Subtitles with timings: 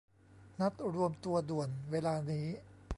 [0.59, 1.69] นัดรวมตัวด่วน!
[1.91, 2.47] เวลานี้!